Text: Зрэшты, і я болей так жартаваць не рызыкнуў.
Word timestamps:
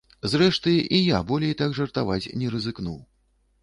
Зрэшты, 0.31 0.73
і 0.95 1.01
я 1.09 1.21
болей 1.33 1.53
так 1.63 1.79
жартаваць 1.83 2.23
не 2.43 2.47
рызыкнуў. 2.59 3.03